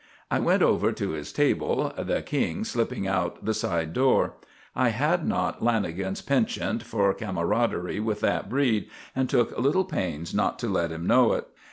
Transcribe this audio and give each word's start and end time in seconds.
I 0.31 0.39
went 0.39 0.63
over 0.63 0.91
to 0.91 1.11
his 1.11 1.31
table, 1.31 1.93
the 1.95 2.23
"King" 2.23 2.63
slipping 2.63 3.05
out 3.05 3.45
the 3.45 3.53
side 3.53 3.93
door. 3.93 4.33
I 4.75 4.89
had 4.89 5.27
not 5.27 5.61
Lanagan's 5.61 6.23
penchant 6.23 6.81
for 6.81 7.13
camaraderie 7.13 7.99
with 7.99 8.19
that 8.21 8.49
breed, 8.49 8.89
and 9.15 9.29
took 9.29 9.55
little 9.59 9.85
pains 9.85 10.33
not 10.33 10.57
to 10.57 10.67
let 10.67 10.91
him 10.91 11.05
know 11.05 11.33
it. 11.33 11.47